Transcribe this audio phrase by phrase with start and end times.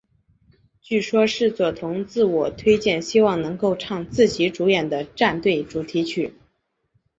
[0.81, 6.33] 据说是佐藤自我推荐希望能够唱自己主演的战队主题曲。